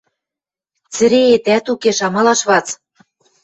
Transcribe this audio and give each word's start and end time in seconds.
Цӹреэтӓт 0.93 1.65
укеш... 1.71 1.99
амалаш 2.07 2.41
вац!.. 2.49 2.67